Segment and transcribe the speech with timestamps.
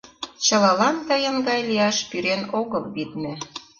[0.45, 3.33] —Чылалан тыйын гай лияш пӱрен огыл, витне.